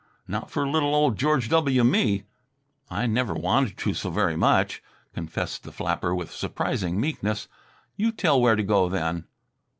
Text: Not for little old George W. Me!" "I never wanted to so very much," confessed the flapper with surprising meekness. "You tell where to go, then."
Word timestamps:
Not 0.27 0.49
for 0.49 0.67
little 0.67 0.95
old 0.95 1.15
George 1.15 1.47
W. 1.49 1.83
Me!" 1.83 2.23
"I 2.89 3.05
never 3.05 3.35
wanted 3.35 3.77
to 3.77 3.93
so 3.93 4.09
very 4.09 4.35
much," 4.35 4.81
confessed 5.13 5.61
the 5.61 5.71
flapper 5.71 6.15
with 6.15 6.31
surprising 6.31 6.99
meekness. 6.99 7.47
"You 7.97 8.11
tell 8.11 8.41
where 8.41 8.55
to 8.55 8.63
go, 8.63 8.89
then." 8.89 9.25